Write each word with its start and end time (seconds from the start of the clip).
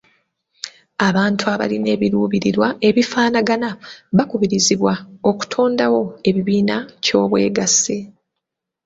Abantu 1.07 1.43
abalina 1.53 1.89
ebiruubirirwa 1.95 2.67
ebifaanagana 2.87 3.69
bakubirizibwa 4.17 4.93
okutondawo 5.29 6.01
ebibiina 6.29 6.77
ky'obwegassi. 7.03 7.97